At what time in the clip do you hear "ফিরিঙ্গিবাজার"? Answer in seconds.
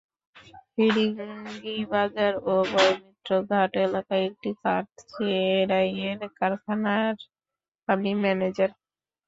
0.71-2.33